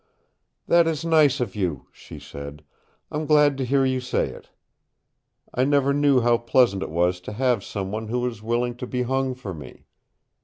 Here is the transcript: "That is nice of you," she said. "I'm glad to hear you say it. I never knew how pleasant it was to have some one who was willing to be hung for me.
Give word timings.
"That 0.65 0.87
is 0.87 1.05
nice 1.05 1.39
of 1.39 1.55
you," 1.55 1.85
she 1.91 2.17
said. 2.19 2.63
"I'm 3.11 3.27
glad 3.27 3.55
to 3.59 3.63
hear 3.65 3.85
you 3.85 3.99
say 3.99 4.29
it. 4.29 4.49
I 5.53 5.63
never 5.63 5.93
knew 5.93 6.21
how 6.21 6.39
pleasant 6.39 6.81
it 6.81 6.89
was 6.89 7.19
to 7.21 7.33
have 7.33 7.63
some 7.63 7.91
one 7.91 8.07
who 8.07 8.21
was 8.21 8.41
willing 8.41 8.75
to 8.77 8.87
be 8.87 9.03
hung 9.03 9.35
for 9.35 9.53
me. 9.53 9.85